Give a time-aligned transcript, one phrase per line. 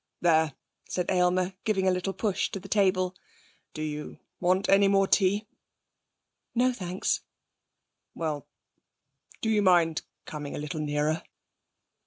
[0.21, 0.55] 'There,'
[0.89, 3.13] said Aylmer, giving a little push to the table.
[3.75, 5.45] 'Do you want any more tea?'
[6.55, 7.21] 'No, thanks.'
[8.15, 8.47] 'Well
[9.41, 11.21] do you mind coming a little nearer?'